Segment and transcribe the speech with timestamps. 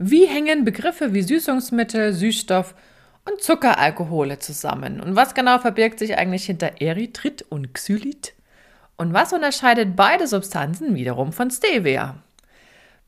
[0.00, 2.76] Wie hängen Begriffe wie Süßungsmittel, Süßstoff
[3.28, 5.00] und Zuckeralkohole zusammen?
[5.00, 8.34] Und was genau verbirgt sich eigentlich hinter Erythrit und Xylit?
[8.96, 12.14] Und was unterscheidet beide Substanzen wiederum von Stevia?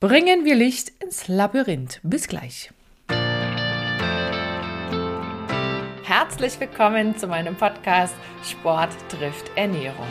[0.00, 2.00] Bringen wir Licht ins Labyrinth.
[2.02, 2.72] Bis gleich.
[6.02, 10.08] Herzlich willkommen zu meinem Podcast Sport trifft Ernährung.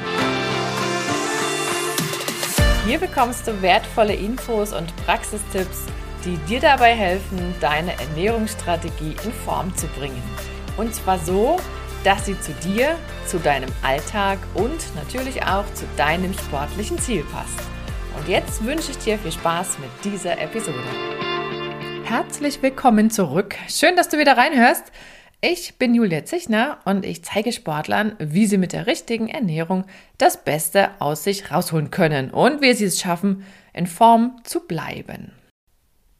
[2.88, 5.88] Hier bekommst du wertvolle Infos und Praxistipps,
[6.26, 10.22] die dir dabei helfen, deine Ernährungsstrategie in Form zu bringen.
[10.78, 11.58] Und zwar so,
[12.04, 17.60] dass sie zu dir, zu deinem Alltag und natürlich auch zu deinem sportlichen Ziel passt.
[18.18, 20.84] Und jetzt wünsche ich dir viel Spaß mit dieser Episode.
[22.04, 23.56] Herzlich willkommen zurück.
[23.68, 24.92] Schön, dass du wieder reinhörst.
[25.42, 29.86] Ich bin Julia Zichner und ich zeige Sportlern, wie sie mit der richtigen Ernährung
[30.18, 35.32] das Beste aus sich rausholen können und wie sie es schaffen, in Form zu bleiben.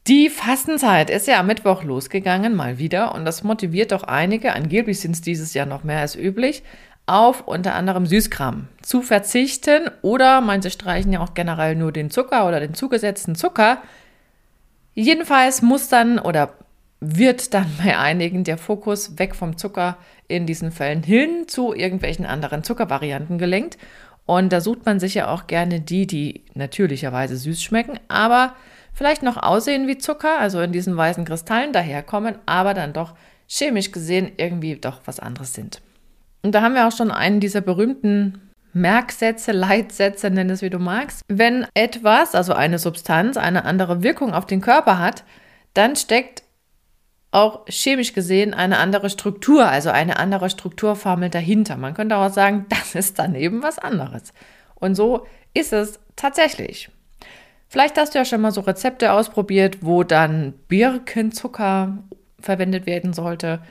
[0.06, 5.00] Die Fastenzeit ist ja am Mittwoch losgegangen, mal wieder, und das motiviert doch einige, angeblich
[5.00, 6.62] sind es dieses Jahr noch mehr als üblich,
[7.06, 12.46] auf unter anderem Süßkram zu verzichten oder manche streichen ja auch generell nur den Zucker
[12.46, 13.82] oder den zugesetzten Zucker.
[14.94, 16.54] Jedenfalls muss dann oder
[17.00, 19.96] wird dann bei einigen der Fokus weg vom Zucker
[20.28, 23.76] in diesen Fällen hin zu irgendwelchen anderen Zuckervarianten gelenkt.
[24.24, 28.54] Und da sucht man sich ja auch gerne die, die natürlicherweise süß schmecken, aber
[28.92, 33.14] vielleicht noch aussehen wie Zucker, also in diesen weißen Kristallen daherkommen, aber dann doch
[33.46, 35.82] chemisch gesehen irgendwie doch was anderes sind.
[36.42, 40.78] Und da haben wir auch schon einen dieser berühmten Merksätze, Leitsätze, nenn es wie du
[40.78, 41.22] magst.
[41.28, 45.24] Wenn etwas, also eine Substanz, eine andere Wirkung auf den Körper hat,
[45.74, 46.44] dann steckt
[47.32, 51.76] auch chemisch gesehen eine andere Struktur, also eine andere Strukturformel dahinter.
[51.76, 54.32] Man könnte auch sagen, das ist daneben was anderes.
[54.74, 56.90] Und so ist es tatsächlich.
[57.70, 61.98] Vielleicht hast du ja schon mal so Rezepte ausprobiert, wo dann Birkenzucker
[62.40, 63.62] verwendet werden sollte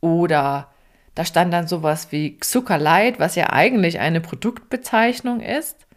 [0.00, 0.68] oder
[1.16, 5.88] da stand dann sowas wie Zuckerlight, was ja eigentlich eine Produktbezeichnung ist.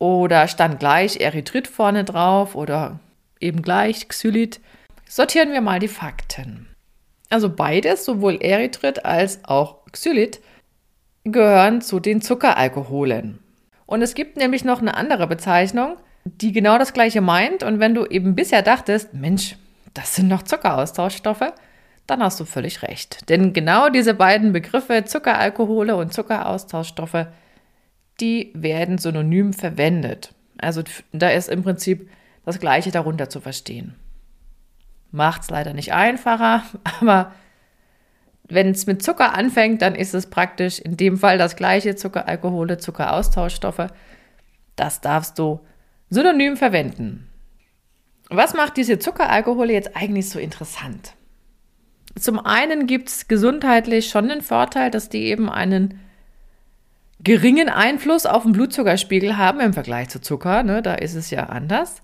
[0.00, 2.98] Oder stand gleich Erythrit vorne drauf oder
[3.38, 4.60] eben gleich Xylit.
[5.08, 6.66] Sortieren wir mal die Fakten.
[7.30, 10.40] Also beides, sowohl Erythrit als auch Xylit,
[11.22, 13.38] gehören zu den Zuckeralkoholen.
[13.86, 17.62] Und es gibt nämlich noch eine andere Bezeichnung, die genau das gleiche meint.
[17.62, 19.56] Und wenn du eben bisher dachtest, Mensch,
[19.92, 21.52] das sind doch Zuckeraustauschstoffe,
[22.06, 23.28] dann hast du völlig recht.
[23.28, 27.26] Denn genau diese beiden Begriffe, Zuckeralkohole und Zuckeraustauschstoffe,
[28.20, 30.34] die werden synonym verwendet.
[30.58, 30.82] Also
[31.12, 32.08] da ist im Prinzip
[32.44, 33.94] das Gleiche darunter zu verstehen.
[35.10, 36.62] Macht es leider nicht einfacher,
[37.00, 37.32] aber
[38.46, 42.76] wenn es mit Zucker anfängt, dann ist es praktisch in dem Fall das gleiche Zuckeralkohole,
[42.76, 43.86] Zuckeraustauschstoffe.
[44.76, 45.60] Das darfst du
[46.14, 47.28] synonym verwenden.
[48.30, 51.14] Was macht diese Zuckeralkohole jetzt eigentlich so interessant?
[52.18, 56.00] Zum einen gibt es gesundheitlich schon den Vorteil, dass die eben einen
[57.20, 60.62] geringen Einfluss auf den Blutzuckerspiegel haben im Vergleich zu Zucker.
[60.62, 60.82] Ne?
[60.82, 62.02] Da ist es ja anders.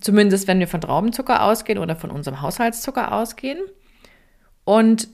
[0.00, 3.58] Zumindest wenn wir von Traubenzucker ausgehen oder von unserem Haushaltszucker ausgehen.
[4.64, 5.08] Und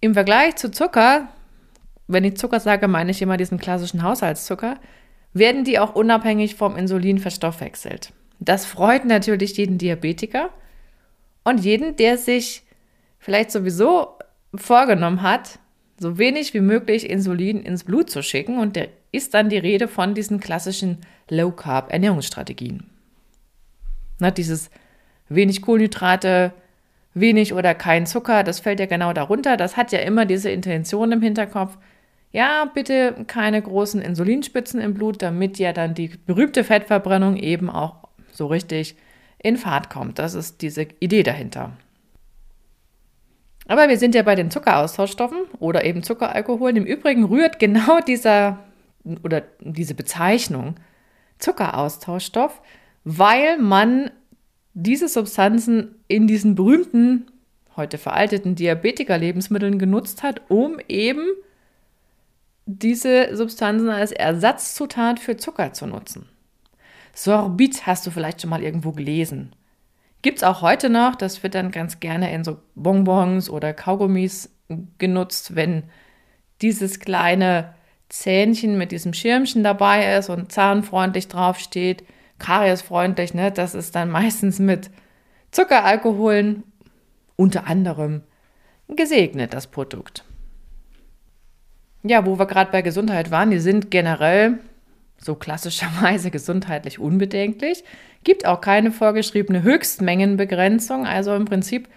[0.00, 1.28] im Vergleich zu Zucker,
[2.06, 4.76] wenn ich Zucker sage, meine ich immer diesen klassischen Haushaltszucker,
[5.38, 8.12] werden die auch unabhängig vom Insulin verstoffwechselt.
[8.38, 10.50] Das freut natürlich jeden Diabetiker
[11.44, 12.62] und jeden, der sich
[13.18, 14.18] vielleicht sowieso
[14.54, 15.58] vorgenommen hat,
[15.98, 18.58] so wenig wie möglich Insulin ins Blut zu schicken.
[18.58, 20.98] Und der ist dann die Rede von diesen klassischen
[21.28, 22.84] Low-Carb-Ernährungsstrategien.
[24.18, 24.70] Na, dieses
[25.28, 26.52] wenig Kohlenhydrate,
[27.14, 29.56] wenig oder kein Zucker, das fällt ja genau darunter.
[29.56, 31.76] Das hat ja immer diese Intention im Hinterkopf.
[32.36, 38.08] Ja, bitte keine großen Insulinspitzen im Blut, damit ja dann die berühmte Fettverbrennung eben auch
[38.30, 38.94] so richtig
[39.38, 40.18] in Fahrt kommt.
[40.18, 41.72] Das ist diese Idee dahinter.
[43.66, 46.76] Aber wir sind ja bei den Zuckeraustauschstoffen oder eben Zuckeralkoholen.
[46.76, 48.58] Im Übrigen rührt genau dieser
[49.24, 50.74] oder diese Bezeichnung
[51.38, 52.60] Zuckeraustauschstoff,
[53.02, 54.10] weil man
[54.74, 57.30] diese Substanzen in diesen berühmten,
[57.76, 61.24] heute veralteten Diabetiker-Lebensmitteln genutzt hat, um eben
[62.66, 66.28] diese Substanzen als Ersatzzutat für Zucker zu nutzen.
[67.14, 69.54] Sorbit hast du vielleicht schon mal irgendwo gelesen.
[70.20, 74.50] Gibt es auch heute noch, das wird dann ganz gerne in so Bonbons oder Kaugummis
[74.98, 75.84] genutzt, wenn
[76.60, 77.74] dieses kleine
[78.08, 82.04] Zähnchen mit diesem Schirmchen dabei ist und zahnfreundlich draufsteht,
[82.38, 83.52] kariesfreundlich, ne?
[83.52, 84.90] Das ist dann meistens mit
[85.52, 86.64] Zuckeralkoholen
[87.36, 88.22] unter anderem
[88.88, 90.24] gesegnet, das Produkt.
[92.06, 94.58] Ja, wo wir gerade bei Gesundheit waren, die sind generell
[95.18, 97.84] so klassischerweise gesundheitlich unbedenklich,
[98.24, 101.88] gibt auch keine vorgeschriebene Höchstmengenbegrenzung, also im Prinzip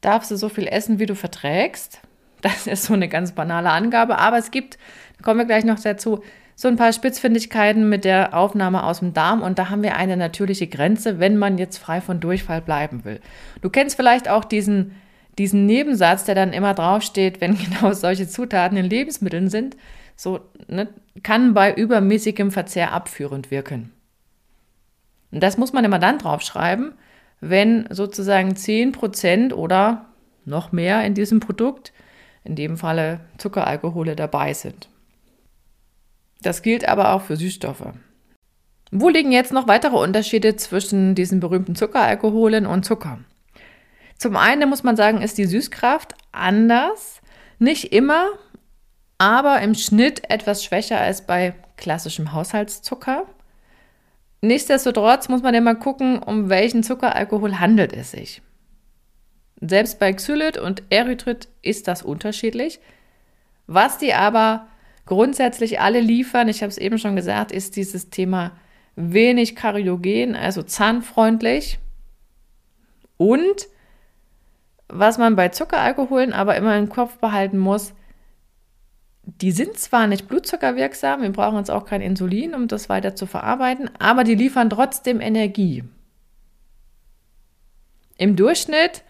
[0.00, 2.00] darfst du so viel essen, wie du verträgst.
[2.40, 4.78] Das ist so eine ganz banale Angabe, aber es gibt,
[5.18, 6.22] da kommen wir gleich noch dazu,
[6.56, 10.16] so ein paar Spitzfindigkeiten mit der Aufnahme aus dem Darm und da haben wir eine
[10.16, 13.20] natürliche Grenze, wenn man jetzt frei von Durchfall bleiben will.
[13.62, 14.94] Du kennst vielleicht auch diesen,
[15.40, 19.76] diesen Nebensatz, der dann immer draufsteht, wenn genau solche Zutaten in Lebensmitteln sind,
[20.14, 20.88] so ne,
[21.22, 23.90] kann bei übermäßigem Verzehr abführend wirken.
[25.32, 26.92] Und das muss man immer dann draufschreiben,
[27.40, 30.06] wenn sozusagen 10% oder
[30.44, 31.94] noch mehr in diesem Produkt,
[32.44, 34.90] in dem Falle Zuckeralkohole dabei sind.
[36.42, 37.92] Das gilt aber auch für Süßstoffe.
[38.90, 43.20] Wo liegen jetzt noch weitere Unterschiede zwischen diesen berühmten Zuckeralkoholen und Zucker?
[44.20, 47.22] Zum einen muss man sagen, ist die Süßkraft anders,
[47.58, 48.28] nicht immer,
[49.16, 53.24] aber im Schnitt etwas schwächer als bei klassischem Haushaltszucker.
[54.42, 58.42] Nichtsdestotrotz muss man immer gucken, um welchen Zuckeralkohol handelt es sich.
[59.58, 62.78] Selbst bei Xylit und Erythrit ist das unterschiedlich.
[63.66, 64.66] Was die aber
[65.06, 68.52] grundsätzlich alle liefern, ich habe es eben schon gesagt, ist dieses Thema
[68.96, 71.78] wenig kariogen, also zahnfreundlich.
[73.16, 73.66] Und
[74.92, 77.94] was man bei Zuckeralkoholen aber immer im Kopf behalten muss,
[79.24, 83.26] die sind zwar nicht blutzuckerwirksam, wir brauchen jetzt auch kein Insulin, um das weiter zu
[83.26, 85.84] verarbeiten, aber die liefern trotzdem Energie.
[88.18, 89.02] Im Durchschnitt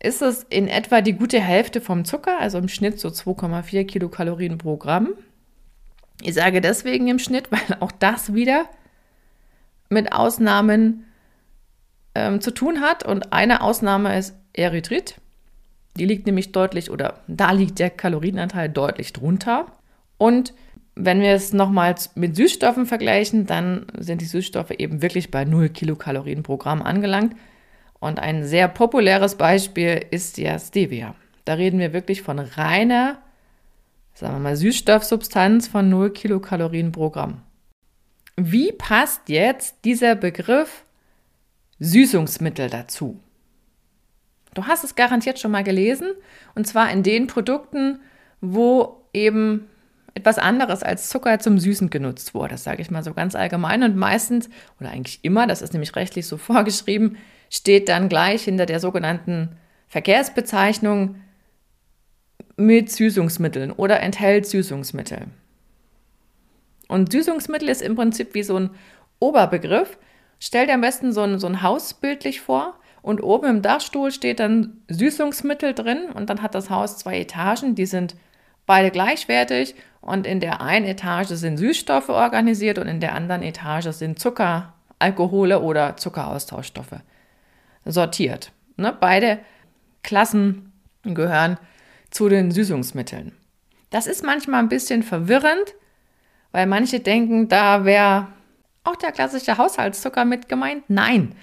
[0.00, 4.58] ist es in etwa die gute Hälfte vom Zucker, also im Schnitt so 2,4 Kilokalorien
[4.58, 5.14] pro Gramm.
[6.22, 8.66] Ich sage deswegen im Schnitt, weil auch das wieder
[9.88, 11.04] mit Ausnahmen
[12.14, 13.04] ähm, zu tun hat.
[13.04, 15.20] Und eine Ausnahme ist Erythrit.
[15.96, 19.66] Die liegt nämlich deutlich, oder da liegt der Kalorienanteil deutlich drunter.
[20.16, 20.52] Und
[20.94, 25.68] wenn wir es nochmal mit Süßstoffen vergleichen, dann sind die Süßstoffe eben wirklich bei 0
[25.70, 27.36] Kilokalorien pro Gramm angelangt.
[28.00, 31.14] Und ein sehr populäres Beispiel ist ja Stevia.
[31.44, 33.18] Da reden wir wirklich von reiner,
[34.14, 37.42] sagen wir mal, Süßstoffsubstanz von 0 Kilokalorien pro Gramm.
[38.36, 40.84] Wie passt jetzt dieser Begriff
[41.80, 43.20] Süßungsmittel dazu?
[44.58, 46.14] Du hast es garantiert schon mal gelesen,
[46.56, 48.00] und zwar in den Produkten,
[48.40, 49.68] wo eben
[50.14, 52.54] etwas anderes als Zucker zum Süßen genutzt wurde.
[52.54, 54.50] Das sage ich mal so ganz allgemein und meistens,
[54.80, 57.18] oder eigentlich immer, das ist nämlich rechtlich so vorgeschrieben,
[57.50, 59.50] steht dann gleich hinter der sogenannten
[59.86, 61.20] Verkehrsbezeichnung
[62.56, 65.28] mit Süßungsmitteln oder enthält Süßungsmittel.
[66.88, 68.70] Und Süßungsmittel ist im Prinzip wie so ein
[69.20, 69.98] Oberbegriff.
[70.40, 74.10] Stell dir am besten so ein, so ein Haus bildlich vor und oben im Dachstuhl
[74.10, 78.16] steht dann Süßungsmittel drin und dann hat das Haus zwei Etagen, die sind
[78.66, 83.88] beide gleichwertig und in der einen Etage sind Süßstoffe organisiert und in der anderen Etage
[83.88, 87.00] sind Zucker, Alkohole oder Zuckeraustauschstoffe
[87.84, 88.52] sortiert.
[88.76, 88.96] Ne?
[88.98, 89.38] Beide
[90.02, 90.72] Klassen
[91.02, 91.58] gehören
[92.10, 93.32] zu den Süßungsmitteln.
[93.90, 95.74] Das ist manchmal ein bisschen verwirrend,
[96.52, 98.28] weil manche denken, da wäre
[98.84, 100.84] auch der klassische Haushaltszucker mit gemeint.
[100.88, 101.34] Nein,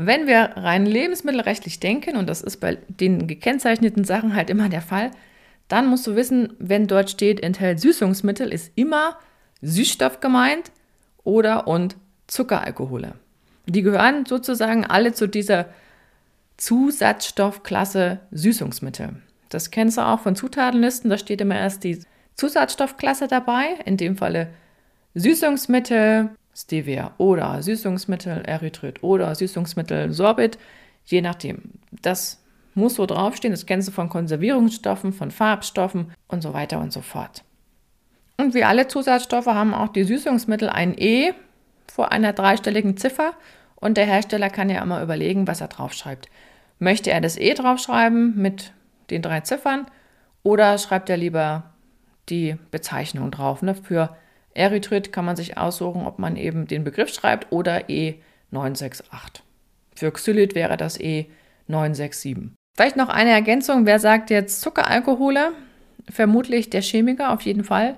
[0.00, 4.80] wenn wir rein lebensmittelrechtlich denken, und das ist bei den gekennzeichneten Sachen halt immer der
[4.80, 5.10] Fall,
[5.66, 9.18] dann musst du wissen, wenn dort steht, enthält Süßungsmittel, ist immer
[9.60, 10.70] Süßstoff gemeint
[11.24, 11.96] oder und
[12.28, 13.14] Zuckeralkohole.
[13.66, 15.66] Die gehören sozusagen alle zu dieser
[16.58, 19.16] Zusatzstoffklasse Süßungsmittel.
[19.48, 21.98] Das kennst du auch von Zutatenlisten, da steht immer erst die
[22.36, 24.50] Zusatzstoffklasse dabei, in dem Falle
[25.16, 30.58] Süßungsmittel Stevia oder Süßungsmittel Erythrit oder Süßungsmittel Sorbit,
[31.04, 31.74] je nachdem.
[32.02, 32.42] Das
[32.74, 37.00] muss so draufstehen, das kennst du von Konservierungsstoffen, von Farbstoffen und so weiter und so
[37.00, 37.44] fort.
[38.38, 41.32] Und wie alle Zusatzstoffe haben auch die Süßungsmittel ein E
[41.92, 43.32] vor einer dreistelligen Ziffer
[43.76, 46.28] und der Hersteller kann ja immer überlegen, was er draufschreibt.
[46.80, 48.72] Möchte er das E draufschreiben mit
[49.10, 49.86] den drei Ziffern
[50.42, 51.70] oder schreibt er lieber
[52.28, 53.62] die Bezeichnung drauf?
[53.62, 53.74] Ne?
[53.74, 54.16] Für
[54.58, 59.42] Erythrit kann man sich aussuchen, ob man eben den Begriff schreibt oder E968.
[59.94, 62.50] Für Xylit wäre das E967.
[62.76, 63.86] Vielleicht noch eine Ergänzung.
[63.86, 65.52] Wer sagt jetzt Zuckeralkohole?
[66.10, 67.96] Vermutlich der Chemiker auf jeden Fall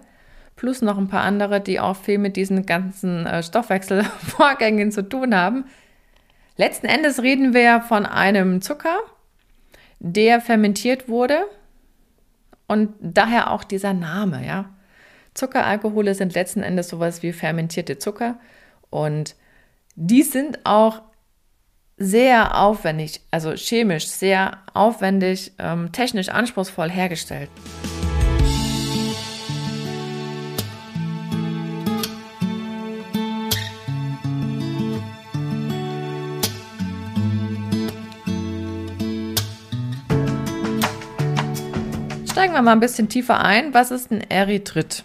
[0.60, 5.34] plus noch ein paar andere, die auch viel mit diesen ganzen äh, Stoffwechselvorgängen zu tun
[5.34, 5.64] haben.
[6.58, 8.98] Letzten Endes reden wir von einem Zucker,
[10.00, 11.46] der fermentiert wurde
[12.66, 14.66] und daher auch dieser Name, ja.
[15.34, 18.38] Zuckeralkohole sind letzten Endes sowas wie fermentierte Zucker
[18.90, 19.36] und
[19.94, 21.02] die sind auch
[21.96, 27.50] sehr aufwendig, also chemisch sehr aufwendig, ähm, technisch anspruchsvoll hergestellt.
[42.32, 43.74] Steigen wir mal ein bisschen tiefer ein.
[43.74, 45.04] Was ist ein Erythrit?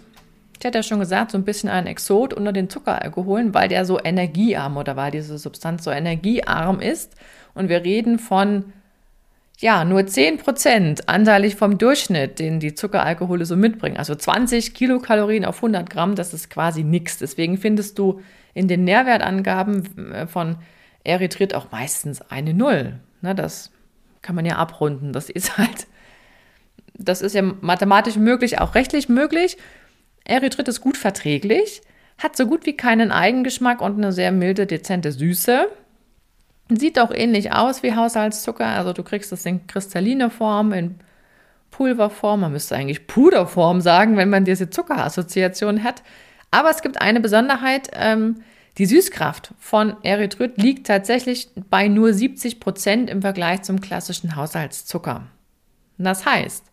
[0.65, 3.85] Ich hatte ja schon gesagt, so ein bisschen ein Exot unter den Zuckeralkoholen, weil der
[3.85, 7.13] so energiearm oder weil diese Substanz so energiearm ist.
[7.53, 8.73] Und wir reden von
[9.59, 13.97] ja, nur 10% anteilig vom Durchschnitt, den die Zuckeralkohole so mitbringen.
[13.97, 17.19] Also 20 Kilokalorien auf 100 Gramm, das ist quasi nichts.
[17.19, 18.21] Deswegen findest du
[18.55, 20.55] in den Nährwertangaben äh, von
[21.03, 22.95] Erythrit auch meistens eine Null.
[23.21, 23.69] Ne, das
[24.23, 25.13] kann man ja abrunden.
[25.13, 25.85] Das ist halt,
[26.95, 29.57] das ist ja mathematisch möglich, auch rechtlich möglich.
[30.25, 31.81] Erythrit ist gut verträglich,
[32.17, 35.67] hat so gut wie keinen Eigengeschmack und eine sehr milde, dezente Süße.
[36.69, 40.95] Sieht auch ähnlich aus wie Haushaltszucker, also du kriegst es in kristalline Form, in
[41.69, 46.03] Pulverform, man müsste eigentlich Puderform sagen, wenn man diese Zuckerassoziation hat.
[46.49, 48.41] Aber es gibt eine Besonderheit, ähm,
[48.77, 55.27] die Süßkraft von Erythrit liegt tatsächlich bei nur 70 Prozent im Vergleich zum klassischen Haushaltszucker.
[55.97, 56.65] Das heißt,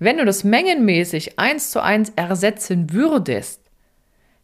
[0.00, 3.60] wenn du das mengenmäßig eins zu eins ersetzen würdest,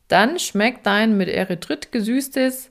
[0.06, 2.70] dann schmeckt dein mit Erythrit gesüßtes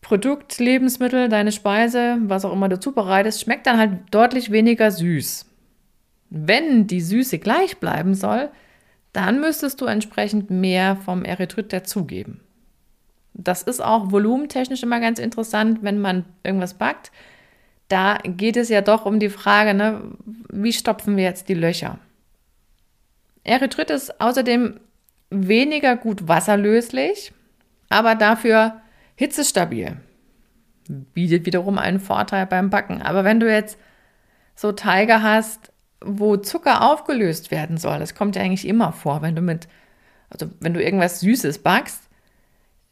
[0.00, 5.46] Produkt, Lebensmittel, deine Speise, was auch immer du zubereitest, schmeckt dann halt deutlich weniger süß.
[6.30, 8.50] Wenn die Süße gleich bleiben soll,
[9.12, 12.40] dann müsstest du entsprechend mehr vom Erythrit dazugeben.
[13.34, 17.12] Das ist auch volumentechnisch immer ganz interessant, wenn man irgendwas backt.
[17.88, 20.02] Da geht es ja doch um die Frage, ne,
[20.52, 21.98] wie stopfen wir jetzt die Löcher?
[23.42, 24.78] Erythrit ist außerdem
[25.30, 27.32] weniger gut wasserlöslich,
[27.88, 28.80] aber dafür
[29.16, 29.96] hitzestabil.
[30.88, 33.02] Bietet wiederum einen Vorteil beim Backen.
[33.02, 33.78] Aber wenn du jetzt
[34.54, 35.72] so Teige hast,
[36.04, 39.68] wo Zucker aufgelöst werden soll, das kommt ja eigentlich immer vor, wenn du mit,
[40.28, 42.08] also wenn du irgendwas Süßes backst,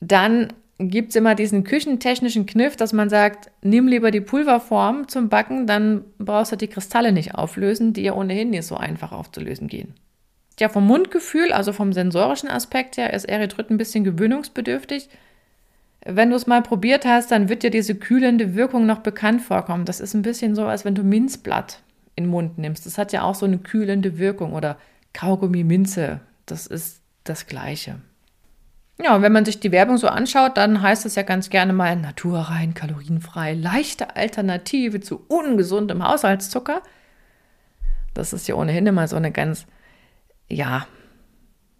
[0.01, 0.53] dann
[0.89, 5.67] gibt es immer diesen küchentechnischen Kniff, dass man sagt, nimm lieber die Pulverform zum Backen,
[5.67, 9.95] dann brauchst du die Kristalle nicht auflösen, die ja ohnehin nicht so einfach aufzulösen gehen.
[10.59, 15.09] Ja, vom Mundgefühl, also vom sensorischen Aspekt her, ist Erythrit ein bisschen gewöhnungsbedürftig.
[16.05, 19.85] Wenn du es mal probiert hast, dann wird dir diese kühlende Wirkung noch bekannt vorkommen.
[19.85, 21.81] Das ist ein bisschen so, als wenn du Minzblatt
[22.17, 22.87] in den Mund nimmst.
[22.87, 24.79] Das hat ja auch so eine kühlende Wirkung oder
[25.13, 26.21] Kaugummi Minze.
[26.47, 27.97] Das ist das Gleiche.
[29.03, 31.73] Ja, und wenn man sich die Werbung so anschaut, dann heißt es ja ganz gerne
[31.73, 36.83] mal naturrein, kalorienfrei, leichte Alternative zu ungesundem Haushaltszucker.
[38.13, 39.67] Das ist ja ohnehin immer so eine ganz,
[40.49, 40.87] ja,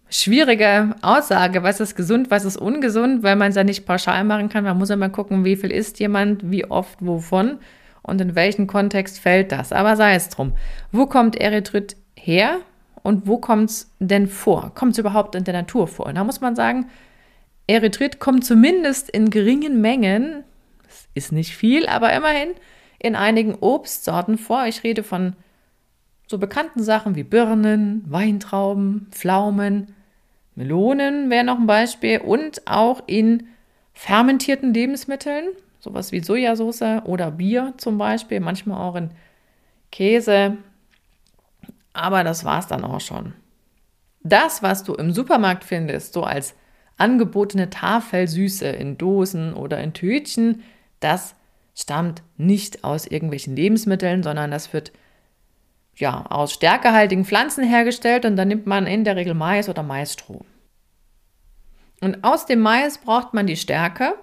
[0.09, 4.49] schwierige Aussage, was ist gesund, was ist ungesund, weil man es ja nicht pauschal machen
[4.49, 4.65] kann.
[4.65, 7.59] Man muss ja mal gucken, wie viel isst jemand, wie oft, wovon
[8.03, 9.73] und in welchen Kontext fällt das.
[9.73, 10.55] Aber sei es drum.
[10.91, 12.59] Wo kommt Erythrit her
[13.03, 14.73] und wo kommt es denn vor?
[14.75, 16.07] Kommt es überhaupt in der Natur vor?
[16.07, 16.87] Und da muss man sagen,
[17.71, 20.43] Erythrit kommt zumindest in geringen Mengen,
[20.83, 22.49] das ist nicht viel, aber immerhin
[22.99, 24.67] in einigen Obstsorten vor.
[24.67, 25.37] Ich rede von
[26.27, 29.95] so bekannten Sachen wie Birnen, Weintrauben, Pflaumen,
[30.57, 33.47] Melonen wäre noch ein Beispiel und auch in
[33.95, 39.11] fermentierten Lebensmitteln, sowas wie Sojasauce oder Bier zum Beispiel, manchmal auch in
[39.93, 40.57] Käse.
[41.93, 43.33] Aber das war es dann auch schon.
[44.25, 46.57] Das, was du im Supermarkt findest, so als
[47.01, 50.63] angebotene Tafelsüße in Dosen oder in Tütchen,
[51.01, 51.35] das
[51.75, 54.93] stammt nicht aus irgendwelchen Lebensmitteln, sondern das wird
[55.97, 60.45] ja aus stärkehaltigen Pflanzen hergestellt und dann nimmt man in der Regel Mais oder Maisstroh.
[62.01, 64.15] Und aus dem Mais braucht man die Stärke.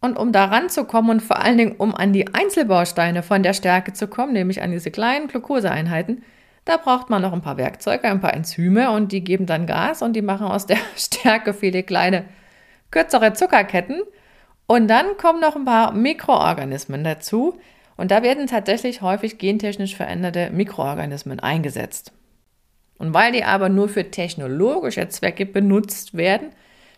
[0.00, 3.94] Und um da ranzukommen und vor allen Dingen um an die Einzelbausteine von der Stärke
[3.94, 6.22] zu kommen, nämlich an diese kleinen Glukoseeinheiten,
[6.64, 10.02] da braucht man noch ein paar Werkzeuge, ein paar Enzyme und die geben dann Gas
[10.02, 12.24] und die machen aus der Stärke viele kleine,
[12.90, 14.02] kürzere Zuckerketten.
[14.66, 17.58] Und dann kommen noch ein paar Mikroorganismen dazu.
[17.96, 22.12] Und da werden tatsächlich häufig gentechnisch veränderte Mikroorganismen eingesetzt.
[22.98, 26.48] Und weil die aber nur für technologische Zwecke benutzt werden,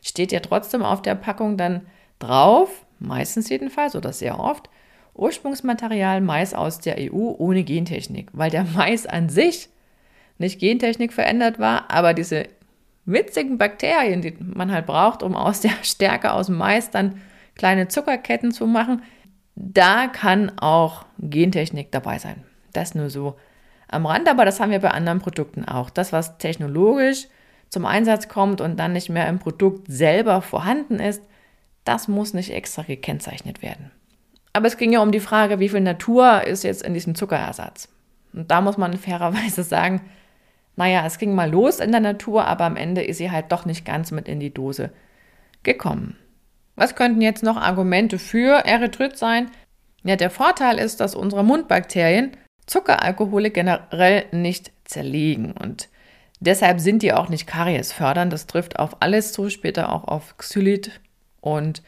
[0.01, 1.87] steht ja trotzdem auf der Packung dann
[2.19, 4.71] drauf, meistens jedenfalls oder sehr oft,
[5.17, 9.69] Ursprungsmaterial Mais aus der EU ohne Gentechnik, weil der Mais an sich
[10.39, 12.49] nicht Gentechnik verändert war, aber diese
[13.07, 17.21] witzigen Bakterien, die man halt braucht, um aus der Stärke aus dem Mais dann
[17.55, 19.03] kleine Zuckerketten zu machen,
[19.55, 22.45] da kann auch Gentechnik dabei sein.
[22.73, 23.37] Das nur so
[23.89, 25.89] am Rand, aber das haben wir bei anderen Produkten auch.
[25.89, 27.29] Das, was technologisch
[27.71, 31.23] zum Einsatz kommt und dann nicht mehr im Produkt selber vorhanden ist,
[31.85, 33.91] das muss nicht extra gekennzeichnet werden.
[34.57, 37.91] Aber es ging ja um die Frage, wie viel Natur ist jetzt in diesem Zuckerersatz.
[38.33, 40.01] Und da muss man fairerweise sagen,
[40.77, 43.67] naja, es ging mal los in der Natur, aber am Ende ist sie halt doch
[43.67, 44.93] nicht ganz mit in die Dose
[45.63, 46.17] gekommen.
[46.75, 49.51] Was könnten jetzt noch Argumente für Erythrit sein?
[50.05, 52.35] Ja, der Vorteil ist, dass unsere Mundbakterien
[52.65, 55.91] Zuckeralkohole generell nicht zerlegen und
[56.41, 58.33] deshalb sind die auch nicht kariesfördernd.
[58.33, 60.99] Das trifft auf alles zu, später auch auf Xylit
[61.43, 61.83] und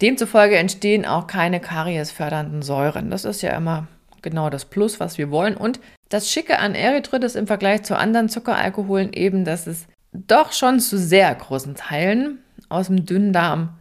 [0.00, 3.10] demzufolge entstehen auch keine kariesfördernden Säuren.
[3.10, 3.86] Das ist ja immer
[4.22, 5.56] genau das Plus, was wir wollen.
[5.56, 10.52] Und das Schicke an Erythrit ist im Vergleich zu anderen Zuckeralkoholen eben, dass es doch
[10.52, 13.78] schon zu sehr großen Teilen aus dem Dünndarm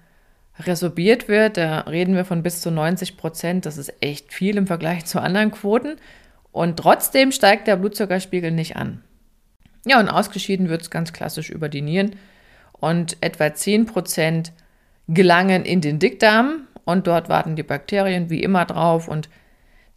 [0.60, 1.58] resorbiert wird.
[1.58, 3.65] Da reden wir von bis zu 90 Prozent.
[3.65, 5.96] Das ist echt viel im Vergleich zu anderen Quoten.
[6.51, 9.03] Und trotzdem steigt der Blutzuckerspiegel nicht an.
[9.86, 12.15] Ja, und ausgeschieden wird es ganz klassisch über die Nieren.
[12.72, 14.53] Und etwa 10 Prozent
[15.07, 16.67] gelangen in den Dickdarm.
[16.86, 19.07] Und dort warten die Bakterien wie immer drauf.
[19.07, 19.29] Und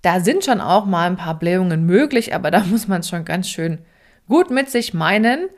[0.02, 3.24] da sind schon auch mal ein paar Blähungen möglich, aber da muss man es schon
[3.24, 3.78] ganz schön
[4.28, 5.48] gut mit sich meinen.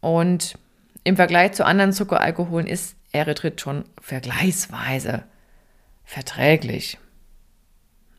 [0.00, 0.58] Und
[1.04, 5.24] im Vergleich zu anderen Zuckeralkoholen ist Erythrit schon vergleichsweise
[6.04, 6.98] verträglich.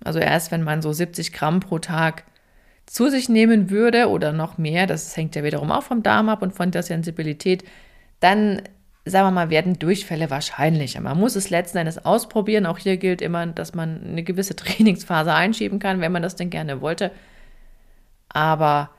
[0.03, 2.23] Also erst wenn man so 70 Gramm pro Tag
[2.85, 6.41] zu sich nehmen würde oder noch mehr, das hängt ja wiederum auch vom Darm ab
[6.41, 7.63] und von der Sensibilität,
[8.19, 8.61] dann,
[9.09, 11.01] sagen wir mal, werden Durchfälle wahrscheinlicher.
[11.01, 12.65] Man muss es letzten Endes ausprobieren.
[12.65, 16.49] Auch hier gilt immer, dass man eine gewisse Trainingsphase einschieben kann, wenn man das denn
[16.49, 17.11] gerne wollte.
[18.29, 18.89] Aber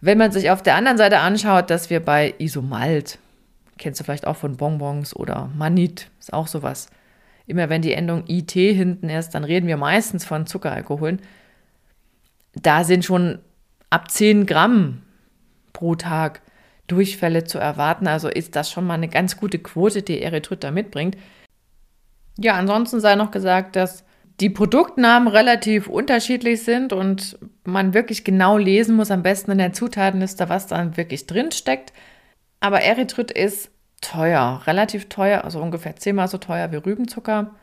[0.00, 3.18] wenn man sich auf der anderen Seite anschaut, dass wir bei Isomalt,
[3.78, 6.88] kennst du vielleicht auch von Bonbons oder Manit, ist auch sowas,
[7.46, 11.20] immer wenn die Endung IT hinten ist, dann reden wir meistens von Zuckeralkoholen.
[12.54, 13.38] Da sind schon
[13.90, 15.02] ab 10 Gramm
[15.72, 16.42] pro Tag
[16.92, 18.06] Durchfälle zu erwarten.
[18.06, 21.16] Also ist das schon mal eine ganz gute Quote, die Erythrit da mitbringt.
[22.38, 24.04] Ja, ansonsten sei noch gesagt, dass
[24.40, 29.72] die Produktnamen relativ unterschiedlich sind und man wirklich genau lesen muss, am besten in der
[29.72, 31.92] Zutatenliste, was dann wirklich drin steckt.
[32.60, 33.70] Aber Erythrit ist
[34.00, 37.54] teuer, relativ teuer, also ungefähr zehnmal so teuer wie Rübenzucker.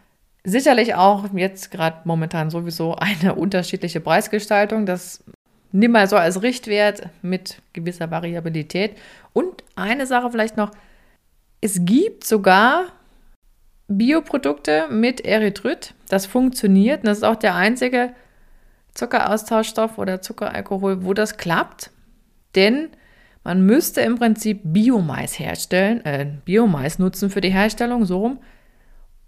[0.43, 4.85] Sicherlich auch jetzt gerade momentan sowieso eine unterschiedliche Preisgestaltung.
[4.85, 5.23] Das
[5.71, 8.97] nimm mal so als Richtwert mit gewisser Variabilität.
[9.33, 10.71] Und eine Sache vielleicht noch,
[11.61, 12.85] es gibt sogar
[13.87, 15.93] Bioprodukte mit Erythrit.
[16.07, 17.01] Das funktioniert.
[17.01, 18.11] Und das ist auch der einzige
[18.93, 21.91] Zuckeraustauschstoff oder Zuckeralkohol, wo das klappt.
[22.55, 22.89] Denn
[23.43, 28.39] man müsste im Prinzip Biomais herstellen, äh, Biomais nutzen für die Herstellung, so rum.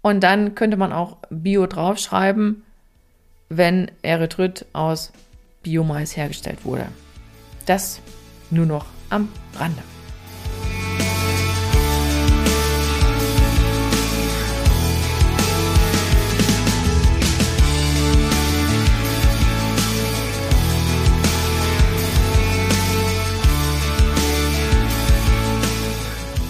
[0.02, 2.62] Und dann könnte man auch Bio draufschreiben,
[3.48, 5.12] wenn Erythrit aus
[5.62, 6.88] Biomais hergestellt wurde.
[7.66, 8.00] Das
[8.50, 9.82] nur noch am Rande.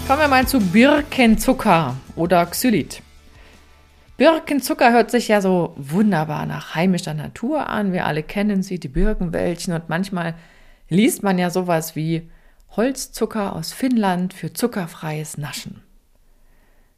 [0.07, 3.01] Kommen wir mal zu Birkenzucker oder Xylit.
[4.23, 7.91] Birkenzucker hört sich ja so wunderbar nach heimischer Natur an.
[7.91, 9.73] Wir alle kennen sie, die Birkenwäldchen.
[9.73, 10.35] Und manchmal
[10.87, 12.29] liest man ja sowas wie
[12.77, 15.83] Holzzucker aus Finnland für zuckerfreies Naschen.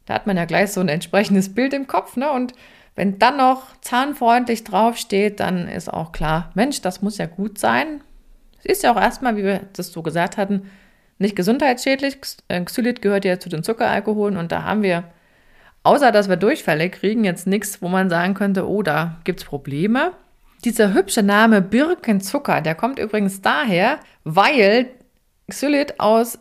[0.06, 2.16] Da hat man ja gleich so ein entsprechendes Bild im Kopf.
[2.16, 2.30] Ne?
[2.32, 2.54] Und
[2.94, 8.02] wenn dann noch zahnfreundlich draufsteht, dann ist auch klar, Mensch, das muss ja gut sein.
[8.60, 10.70] Es ist ja auch erstmal, wie wir das so gesagt hatten,
[11.18, 12.20] nicht gesundheitsschädlich.
[12.66, 15.06] Xylit gehört ja zu den Zuckeralkoholen und da haben wir,
[15.86, 19.46] außer dass wir Durchfälle kriegen, jetzt nichts, wo man sagen könnte, oh, da gibt es
[19.46, 20.14] Probleme.
[20.64, 24.90] Dieser hübsche Name Birkenzucker, der kommt übrigens daher, weil
[25.50, 26.40] Xylit aus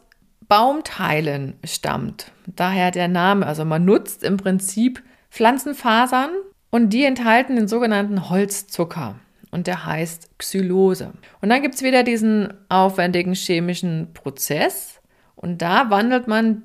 [0.49, 2.33] Baumteilen stammt.
[2.47, 3.47] Daher der Name.
[3.47, 6.31] Also man nutzt im Prinzip Pflanzenfasern
[6.71, 9.17] und die enthalten den sogenannten Holzzucker
[9.51, 11.13] und der heißt Xylose.
[11.41, 15.01] Und dann gibt es wieder diesen aufwendigen chemischen Prozess
[15.37, 16.63] und da wandelt man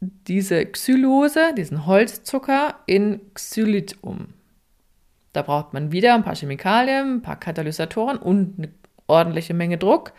[0.00, 4.28] diese Xylose, diesen Holzzucker, in Xylit um.
[5.32, 8.68] Da braucht man wieder ein paar Chemikalien, ein paar Katalysatoren und eine
[9.06, 10.12] ordentliche Menge Druck.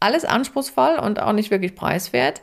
[0.00, 2.42] Alles anspruchsvoll und auch nicht wirklich preiswert,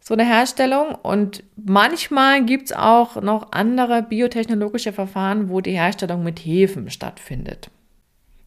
[0.00, 0.94] so eine Herstellung.
[0.94, 7.70] Und manchmal gibt es auch noch andere biotechnologische Verfahren, wo die Herstellung mit Hefen stattfindet.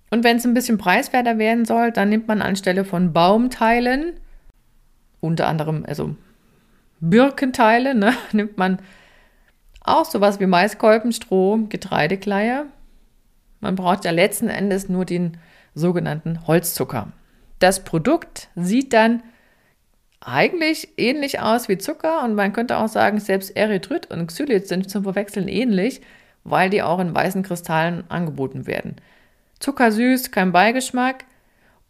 [0.10, 4.20] Und wenn es ein bisschen preiswerter werden soll, dann nimmt man anstelle von Baumteilen,
[5.22, 6.16] unter anderem also
[7.02, 8.80] Birkenteile, ne, nimmt man
[9.82, 12.66] auch sowas wie Maiskolben, Stroh, Getreidekleie.
[13.60, 15.38] Man braucht ja letzten Endes nur den
[15.74, 17.12] sogenannten Holzzucker.
[17.60, 19.24] Das Produkt sieht dann
[20.20, 24.90] eigentlich ähnlich aus wie Zucker und man könnte auch sagen, selbst Erythrit und Xylit sind
[24.90, 26.02] zum Verwechseln ähnlich,
[26.44, 28.96] weil die auch in weißen Kristallen angeboten werden
[29.62, 31.26] zuckersüß, kein Beigeschmack.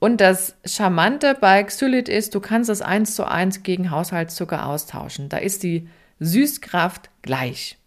[0.04, 5.30] Und das Charmante bei Xylit ist, du kannst es eins zu eins gegen Haushaltszucker austauschen.
[5.30, 5.88] Da ist die
[6.20, 7.78] Süßkraft gleich.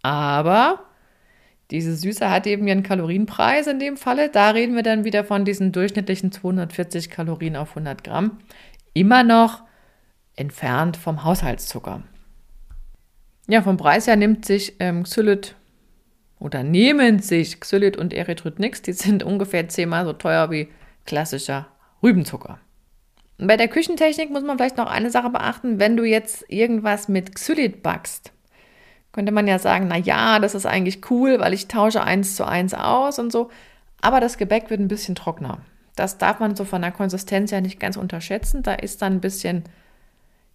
[0.00, 0.84] Aber
[1.70, 4.30] Diese Süße hat eben ihren Kalorienpreis in dem Falle.
[4.30, 8.38] Da reden wir dann wieder von diesen durchschnittlichen 240 Kalorien auf 100 Gramm.
[8.94, 9.64] Immer noch
[10.36, 12.04] entfernt vom Haushaltszucker.
[13.48, 15.56] Ja, vom Preis her nimmt sich ähm, Xylit
[16.38, 18.82] oder nehmen sich Xylit und Erythrit nichts.
[18.82, 20.68] Die sind ungefähr zehnmal so teuer wie
[21.08, 21.66] klassischer
[22.02, 22.60] Rübenzucker.
[23.38, 25.80] Bei der Küchentechnik muss man vielleicht noch eine Sache beachten.
[25.80, 28.32] Wenn du jetzt irgendwas mit Xylit backst,
[29.12, 32.46] könnte man ja sagen, na ja, das ist eigentlich cool, weil ich tausche eins zu
[32.46, 33.50] eins aus und so.
[34.02, 35.58] Aber das Gebäck wird ein bisschen trockener.
[35.96, 38.62] Das darf man so von der Konsistenz ja nicht ganz unterschätzen.
[38.62, 39.64] Da ist dann ein bisschen,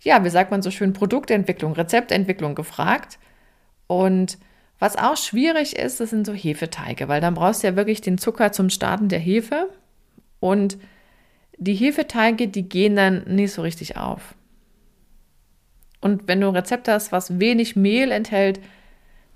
[0.02, 3.18] ja, wie sagt man so schön, Produktentwicklung, Rezeptentwicklung gefragt.
[3.88, 4.38] Und
[4.78, 8.18] was auch schwierig ist, das sind so Hefeteige, weil dann brauchst du ja wirklich den
[8.18, 9.70] Zucker zum Starten der Hefe.
[10.44, 10.78] Und
[11.58, 14.36] die Hefeteige, die gehen dann nicht so richtig auf.
[16.02, 18.60] Und wenn du ein Rezept hast, was wenig Mehl enthält,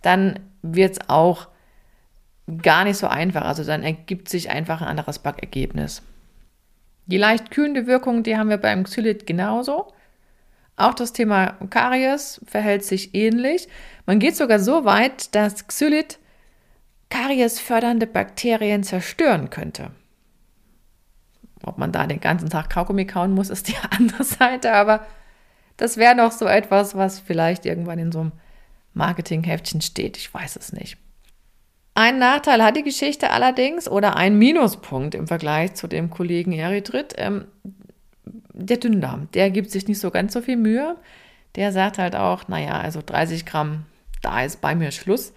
[0.01, 1.47] dann wird es auch
[2.61, 3.43] gar nicht so einfach.
[3.43, 6.01] Also dann ergibt sich einfach ein anderes Backergebnis.
[7.05, 9.93] Die leicht kühlende Wirkung, die haben wir beim Xylit genauso.
[10.75, 13.69] Auch das Thema Karies verhält sich ähnlich.
[14.05, 16.19] Man geht sogar so weit, dass Xylit
[17.09, 19.91] Karies fördernde Bakterien zerstören könnte.
[21.67, 25.05] Ob man da den ganzen Tag Kaugummi kauen muss, ist die andere Seite, aber
[25.77, 28.31] das wäre noch so etwas, was vielleicht irgendwann in so einem
[28.93, 30.17] Marketingheftchen steht.
[30.17, 30.97] Ich weiß es nicht.
[31.93, 37.15] Ein Nachteil hat die Geschichte allerdings oder ein Minuspunkt im Vergleich zu dem Kollegen Erythrit.
[37.17, 37.45] Ähm,
[38.53, 40.95] der Dünndarm, der gibt sich nicht so ganz so viel Mühe.
[41.55, 43.85] Der sagt halt auch, naja, also 30 Gramm,
[44.21, 45.33] da ist bei mir Schluss.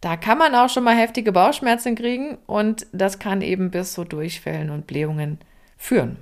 [0.00, 4.04] Da kann man auch schon mal heftige Bauchschmerzen kriegen und das kann eben bis zu
[4.04, 5.38] Durchfällen und Blähungen
[5.76, 6.18] führen.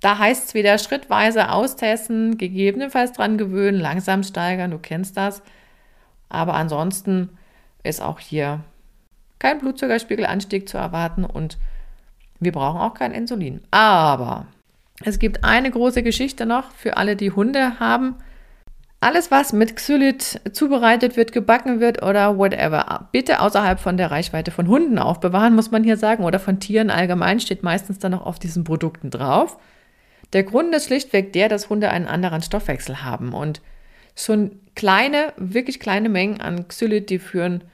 [0.00, 5.42] Da heißt es wieder schrittweise austesten, gegebenenfalls dran gewöhnen, langsam steigern, du kennst das.
[6.28, 7.30] Aber ansonsten
[7.82, 8.60] ist auch hier
[9.38, 11.58] kein Blutzuckerspiegelanstieg zu erwarten und
[12.40, 13.62] wir brauchen auch kein Insulin.
[13.70, 14.46] Aber
[15.04, 18.16] es gibt eine große Geschichte noch für alle, die Hunde haben.
[19.00, 24.50] Alles, was mit Xylit zubereitet wird, gebacken wird oder whatever, bitte außerhalb von der Reichweite
[24.50, 28.24] von Hunden aufbewahren, muss man hier sagen, oder von Tieren allgemein, steht meistens dann noch
[28.24, 29.58] auf diesen Produkten drauf.
[30.32, 33.60] Der Grund ist schlichtweg der, dass Hunde einen anderen Stoffwechsel haben und
[34.16, 37.64] schon kleine, wirklich kleine Mengen an Xylit, die führen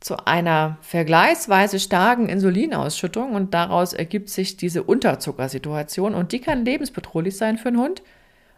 [0.00, 7.36] zu einer vergleichsweise starken Insulinausschüttung und daraus ergibt sich diese Unterzuckersituation und die kann lebensbedrohlich
[7.36, 8.02] sein für einen Hund.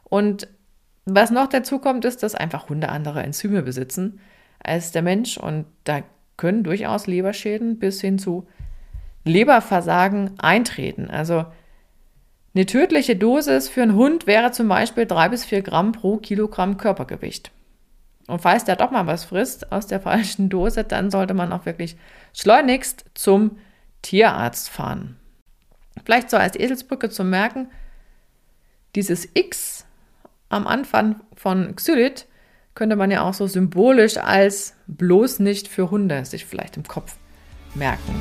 [0.04, 0.48] Und
[1.14, 4.20] was noch dazu kommt, ist, dass einfach Hunde andere Enzyme besitzen
[4.60, 6.02] als der Mensch und da
[6.36, 8.46] können durchaus Leberschäden bis hin zu
[9.24, 11.10] Leberversagen eintreten.
[11.10, 11.44] Also
[12.54, 16.76] eine tödliche Dosis für einen Hund wäre zum Beispiel drei bis vier Gramm pro Kilogramm
[16.76, 17.52] Körpergewicht.
[18.26, 21.66] Und falls der doch mal was frisst aus der falschen Dose, dann sollte man auch
[21.66, 21.96] wirklich
[22.34, 23.58] schleunigst zum
[24.02, 25.16] Tierarzt fahren.
[26.04, 27.68] Vielleicht so als Eselsbrücke zu merken,
[28.94, 29.86] dieses X
[30.48, 32.26] am Anfang von Xylit
[32.74, 37.16] könnte man ja auch so symbolisch als bloß nicht für Hunde sich vielleicht im Kopf
[37.74, 38.14] merken.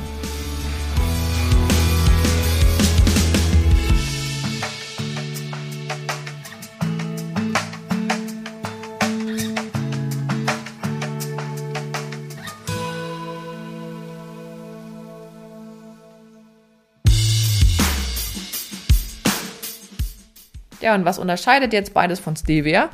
[20.88, 22.88] Ja, und was unterscheidet jetzt beides von Stevia?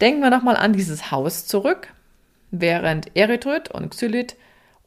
[0.00, 1.88] Denken wir nochmal an dieses Haus zurück.
[2.50, 4.34] Während Erythrit und Xylit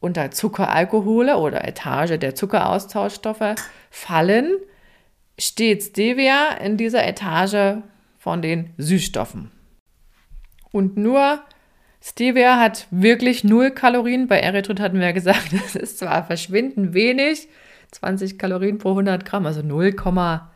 [0.00, 3.54] unter Zuckeralkohole oder Etage der Zuckeraustauschstoffe
[3.92, 4.56] fallen,
[5.38, 7.76] steht Stevia in dieser Etage
[8.18, 9.52] von den Süßstoffen.
[10.72, 11.44] Und nur
[12.02, 14.26] Stevia hat wirklich null Kalorien.
[14.26, 17.46] Bei Erythrit hatten wir ja gesagt, das ist zwar verschwindend wenig,
[17.92, 20.49] 20 Kalorien pro 100 Gramm, also 0,8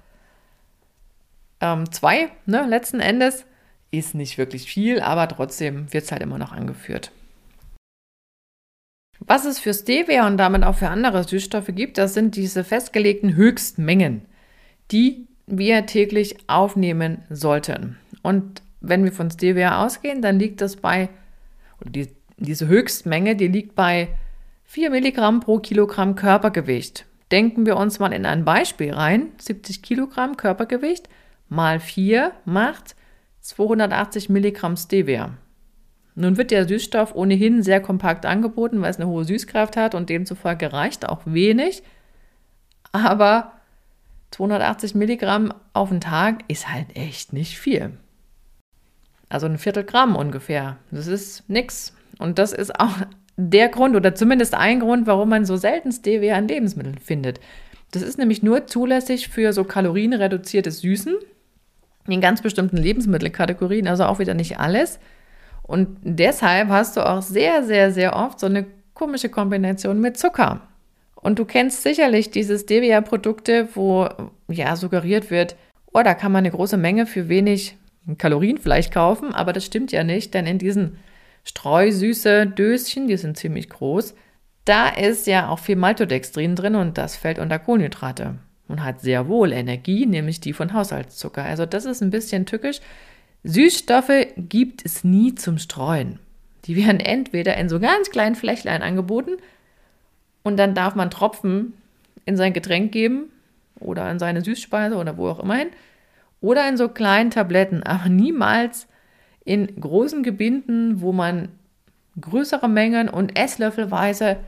[1.60, 3.44] ähm, zwei, ne, letzten Endes.
[3.90, 7.12] Ist nicht wirklich viel, aber trotzdem wird es halt immer noch angeführt.
[9.20, 13.36] Was es für Stevia und damit auch für andere Süßstoffe gibt, das sind diese festgelegten
[13.36, 14.22] Höchstmengen,
[14.90, 17.98] die wir täglich aufnehmen sollten.
[18.22, 21.08] Und wenn wir von Stevia ausgehen, dann liegt das bei,
[21.80, 24.08] oder die, diese Höchstmenge, die liegt bei
[24.64, 27.06] 4 Milligramm pro Kilogramm Körpergewicht.
[27.30, 31.08] Denken wir uns mal in ein Beispiel rein, 70 Kilogramm Körpergewicht
[31.48, 32.96] mal 4 macht
[33.40, 35.36] 280 Milligramm Stevia.
[36.14, 40.08] Nun wird der Süßstoff ohnehin sehr kompakt angeboten, weil es eine hohe Süßkraft hat und
[40.10, 41.82] demzufolge reicht auch wenig.
[42.92, 43.52] Aber
[44.30, 47.98] 280 Milligramm auf den Tag ist halt echt nicht viel.
[49.28, 50.76] Also ein Viertel Gramm ungefähr.
[50.92, 51.94] Das ist nix.
[52.18, 52.94] Und das ist auch
[53.36, 57.40] der Grund oder zumindest ein Grund, warum man so selten Stevia in Lebensmitteln findet.
[57.94, 61.14] Das ist nämlich nur zulässig für so kalorienreduzierte Süßen
[62.08, 64.98] in ganz bestimmten Lebensmittelkategorien, also auch wieder nicht alles.
[65.62, 70.62] Und deshalb hast du auch sehr, sehr, sehr oft so eine komische Kombination mit Zucker.
[71.14, 74.08] Und du kennst sicherlich diese Stevia-Produkte, wo
[74.48, 75.54] ja suggeriert wird,
[75.92, 77.76] oh, da kann man eine große Menge für wenig
[78.18, 80.98] Kalorien vielleicht kaufen, aber das stimmt ja nicht, denn in diesen
[81.44, 84.14] streusüße Döschen, die sind ziemlich groß,
[84.64, 88.36] da ist ja auch viel Maltodextrin drin und das fällt unter Kohlenhydrate
[88.68, 91.44] und hat sehr wohl Energie, nämlich die von Haushaltszucker.
[91.44, 92.80] Also das ist ein bisschen tückisch.
[93.42, 96.18] Süßstoffe gibt es nie zum Streuen.
[96.64, 99.32] Die werden entweder in so ganz kleinen Flächlein angeboten
[100.42, 101.74] und dann darf man Tropfen
[102.24, 103.24] in sein Getränk geben
[103.80, 105.68] oder in seine Süßspeise oder wo auch immer hin
[106.40, 108.86] oder in so kleinen Tabletten, aber niemals
[109.44, 111.50] in großen Gebinden, wo man
[112.18, 114.38] größere Mengen und Esslöffelweise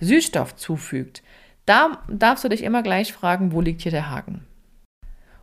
[0.00, 1.22] Süßstoff zufügt.
[1.66, 4.46] Da darfst du dich immer gleich fragen, wo liegt hier der Haken?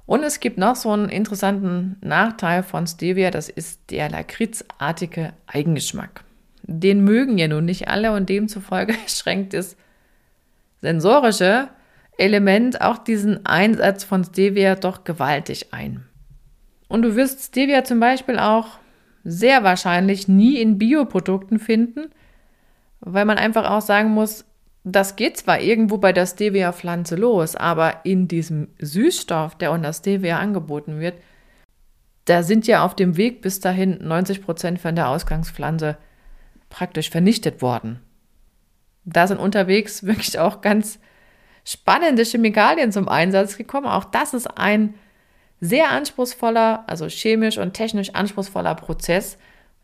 [0.06, 6.24] Und es gibt noch so einen interessanten Nachteil von Stevia, das ist der lakritzartige Eigengeschmack.
[6.64, 9.76] Den mögen ja nun nicht alle und demzufolge schränkt das
[10.82, 11.70] sensorische
[12.18, 16.06] Element auch diesen Einsatz von Stevia doch gewaltig ein.
[16.88, 18.80] Und du wirst Stevia zum Beispiel auch
[19.24, 22.10] sehr wahrscheinlich nie in Bioprodukten finden,
[23.02, 24.46] weil man einfach auch sagen muss,
[24.92, 30.40] das geht zwar irgendwo bei der Stevia-Pflanze los, aber in diesem Süßstoff, der unter Stevia
[30.40, 31.16] angeboten wird,
[32.24, 35.98] da sind ja auf dem Weg bis dahin 90 Prozent von der Ausgangspflanze
[36.70, 38.00] praktisch vernichtet worden.
[39.04, 41.00] Da sind unterwegs wirklich auch ganz
[41.66, 43.88] spannende Chemikalien zum Einsatz gekommen.
[43.88, 44.94] Auch das ist ein
[45.60, 49.38] sehr anspruchsvoller, also chemisch und technisch anspruchsvoller Prozess,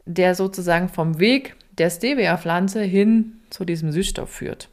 [0.05, 4.69] der sozusagen vom Weg der Stevia-Pflanze hin zu diesem Süßstoff führt.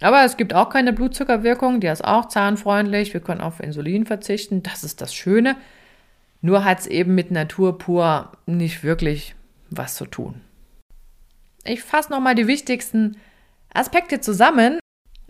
[0.00, 3.14] Aber es gibt auch keine Blutzuckerwirkung, die ist auch zahnfreundlich.
[3.14, 5.56] Wir können auf Insulin verzichten, das ist das Schöne.
[6.40, 9.34] Nur hat es eben mit Natur pur nicht wirklich
[9.70, 10.40] was zu tun.
[11.64, 13.16] Ich fasse nochmal die wichtigsten
[13.72, 14.78] Aspekte zusammen.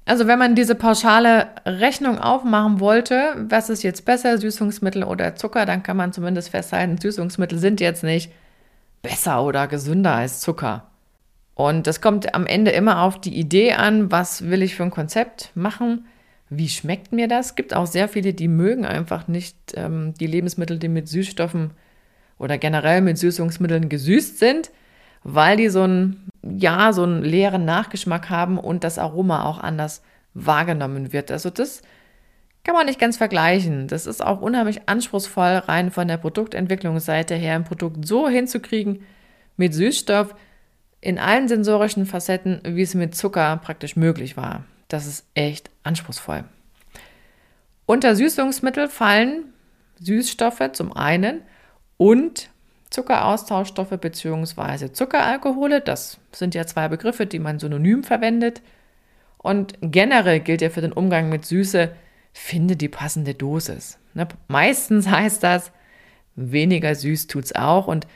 [0.07, 5.64] Also wenn man diese pauschale Rechnung aufmachen wollte, was ist jetzt besser, Süßungsmittel oder Zucker,
[5.64, 8.33] dann kann man zumindest festhalten, Süßungsmittel sind jetzt nicht
[9.03, 10.90] besser oder gesünder als Zucker.
[11.55, 14.90] Und das kommt am Ende immer auf die Idee an, was will ich für ein
[14.90, 16.07] Konzept machen,
[16.51, 17.47] wie schmeckt mir das.
[17.47, 21.71] Es gibt auch sehr viele, die mögen einfach nicht ähm, die Lebensmittel, die mit Süßstoffen
[22.38, 24.71] oder generell mit Süßungsmitteln gesüßt sind
[25.25, 30.03] weil die so einen, ja, so einen leeren Nachgeschmack haben und das Aroma auch anders
[30.35, 31.31] wahrgenommen wird.
[31.31, 31.81] Also das
[32.62, 33.88] kann man nicht ganz vergleichen.
[33.88, 39.03] Das ist auch unheimlich anspruchsvoll, rein von der Produktentwicklungsseite her, ein Produkt so hinzukriegen
[39.57, 40.35] mit Süßstoff
[41.05, 44.64] in allen sensorischen Facetten, wie es mit Zucker praktisch möglich war.
[44.88, 46.45] Das ist echt anspruchsvoll.
[47.85, 49.53] Unter Süßungsmittel fallen
[50.01, 51.43] Süßstoffe zum einen
[51.99, 52.49] und
[52.88, 54.93] Zuckeraustauschstoffe bzw.
[54.93, 55.83] Zuckeralkohole.
[55.83, 58.62] Das sind ja zwei Begriffe, die man synonym verwendet.
[59.37, 61.90] Und generell gilt ja für den Umgang mit Süße,
[62.33, 63.99] finde die passende Dosis.
[64.14, 64.27] Ne?
[64.49, 65.71] Meistens heißt das,
[66.35, 67.88] weniger süß tut es auch.
[67.88, 68.07] Und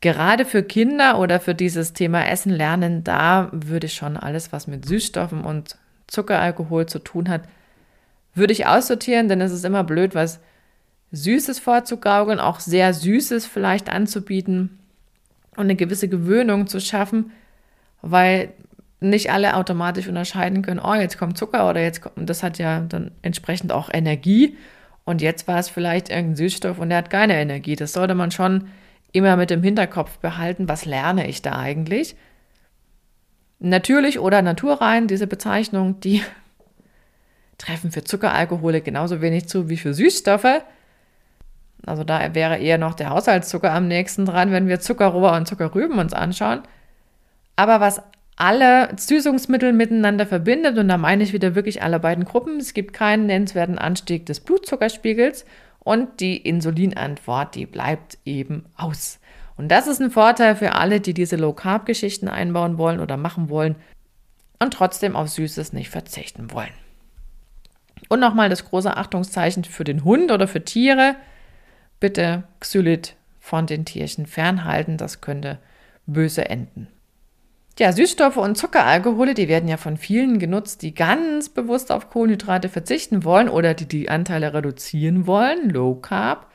[0.00, 4.66] gerade für Kinder oder für dieses Thema Essen lernen, da würde ich schon alles, was
[4.66, 5.76] mit Süßstoffen und
[6.06, 7.42] Zuckeralkohol zu tun hat,
[8.34, 10.40] würde ich aussortieren, denn es ist immer blöd, was
[11.12, 14.78] Süßes vorzugaukeln, auch sehr Süßes vielleicht anzubieten
[15.52, 17.30] und eine gewisse Gewöhnung zu schaffen,
[18.02, 18.52] weil
[19.00, 22.58] nicht alle automatisch unterscheiden können, oh, jetzt kommt Zucker oder jetzt kommt, und das hat
[22.58, 24.56] ja dann entsprechend auch Energie
[25.04, 27.76] und jetzt war es vielleicht irgendein Süßstoff und der hat keine Energie.
[27.76, 28.68] Das sollte man schon
[29.14, 32.16] immer mit dem Hinterkopf behalten, was lerne ich da eigentlich?
[33.60, 36.22] Natürlich oder naturrein, diese Bezeichnung, die
[37.58, 40.62] treffen für Zuckeralkohole genauso wenig zu wie für Süßstoffe.
[41.86, 45.98] Also da wäre eher noch der Haushaltszucker am nächsten dran, wenn wir Zuckerrohr und Zuckerrüben
[45.98, 46.62] uns anschauen.
[47.54, 48.02] Aber was
[48.36, 52.94] alle Süßungsmittel miteinander verbindet, und da meine ich wieder wirklich alle beiden Gruppen, es gibt
[52.94, 55.44] keinen nennenswerten Anstieg des Blutzuckerspiegels
[55.84, 59.20] und die Insulinantwort, die bleibt eben aus.
[59.56, 63.76] Und das ist ein Vorteil für alle, die diese Low-Carb-Geschichten einbauen wollen oder machen wollen
[64.58, 66.72] und trotzdem auf Süßes nicht verzichten wollen.
[68.08, 71.16] Und nochmal das große Achtungszeichen für den Hund oder für Tiere
[72.00, 75.58] bitte Xylit von den Tierchen fernhalten, das könnte
[76.06, 76.88] böse enden.
[77.78, 82.68] Ja, Süßstoffe und Zuckeralkohole, die werden ja von vielen genutzt, die ganz bewusst auf Kohlenhydrate
[82.68, 86.46] verzichten wollen oder die die Anteile reduzieren wollen, Low Carb.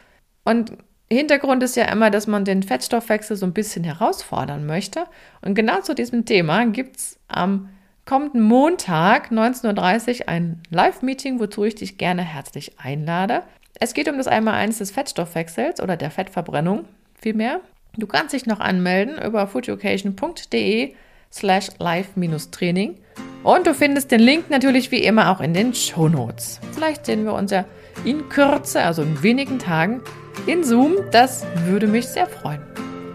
[0.45, 0.77] Und
[1.11, 5.05] Hintergrund ist ja immer, dass man den Fettstoffwechsel so ein bisschen herausfordern möchte.
[5.41, 7.69] Und genau zu diesem Thema gibt es am
[8.05, 13.43] kommenden Montag 19.30 Uhr ein Live-Meeting, wozu ich dich gerne herzlich einlade.
[13.79, 16.85] Es geht um das Einmaleins des Fettstoffwechsels oder der Fettverbrennung
[17.19, 17.59] vielmehr.
[17.97, 20.93] Du kannst dich noch anmelden über foodeducation.de
[21.31, 22.95] slash live-training
[23.43, 26.59] und du findest den Link natürlich wie immer auch in den Show Notes.
[26.73, 27.65] Vielleicht sehen wir uns ja
[28.03, 30.01] in Kürze, also in wenigen Tagen,
[30.45, 30.95] in Zoom.
[31.11, 32.61] Das würde mich sehr freuen.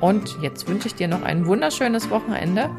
[0.00, 2.70] Und jetzt wünsche ich dir noch ein wunderschönes Wochenende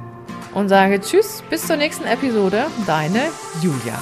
[0.53, 2.65] und sage Tschüss, bis zur nächsten Episode.
[2.85, 3.21] Deine
[3.61, 3.99] Julia.